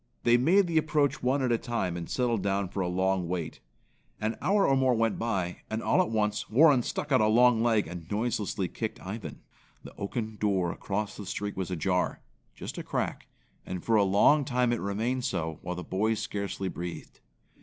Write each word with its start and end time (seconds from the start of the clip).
They 0.23 0.35
made 0.35 0.65
the 0.65 0.79
approach 0.79 1.21
one 1.21 1.43
at 1.43 1.51
a 1.51 1.59
time, 1.59 1.95
and 1.95 2.09
settled 2.09 2.41
down 2.41 2.69
for 2.69 2.79
a 2.81 2.87
long 2.87 3.27
wait. 3.27 3.59
An 4.19 4.35
hour 4.41 4.67
or 4.67 4.75
more 4.75 4.95
went 4.95 5.19
by, 5.19 5.57
and 5.69 5.83
all 5.83 6.01
at 6.01 6.09
once 6.09 6.49
Warren 6.49 6.81
stuck 6.81 7.11
out 7.11 7.21
a 7.21 7.27
long 7.27 7.61
leg 7.61 7.87
and 7.87 8.09
noiselessly 8.09 8.67
kicked 8.69 8.99
Ivan. 8.99 9.43
The 9.83 9.95
oaken 9.97 10.37
door 10.37 10.71
across 10.71 11.15
the 11.15 11.27
street 11.27 11.55
was 11.55 11.69
ajar. 11.69 12.19
Just 12.55 12.79
a 12.79 12.83
crack, 12.83 13.27
and 13.63 13.83
for 13.85 13.95
a 13.95 14.03
long 14.03 14.43
time 14.43 14.73
it 14.73 14.81
remained 14.81 15.23
so, 15.23 15.59
while 15.61 15.75
the 15.75 15.83
boys 15.83 16.17
scarcely 16.19 16.67
breathed. 16.67 17.19